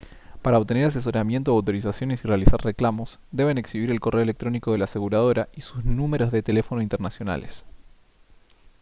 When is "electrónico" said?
4.23-4.71